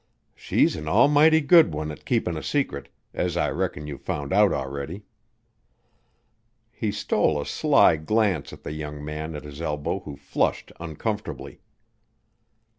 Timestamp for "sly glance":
7.45-8.51